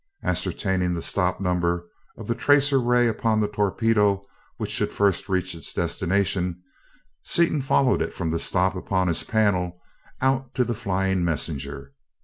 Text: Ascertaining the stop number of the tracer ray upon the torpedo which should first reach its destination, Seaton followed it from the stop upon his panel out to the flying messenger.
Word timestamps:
Ascertaining 0.23 0.95
the 0.95 1.01
stop 1.03 1.39
number 1.39 1.87
of 2.17 2.27
the 2.27 2.33
tracer 2.33 2.79
ray 2.81 3.07
upon 3.07 3.39
the 3.39 3.47
torpedo 3.47 4.23
which 4.57 4.71
should 4.71 4.91
first 4.91 5.29
reach 5.29 5.53
its 5.53 5.75
destination, 5.75 6.59
Seaton 7.21 7.61
followed 7.61 8.01
it 8.01 8.11
from 8.11 8.31
the 8.31 8.39
stop 8.39 8.75
upon 8.75 9.09
his 9.09 9.23
panel 9.23 9.79
out 10.19 10.55
to 10.55 10.63
the 10.63 10.73
flying 10.73 11.23
messenger. 11.23 11.93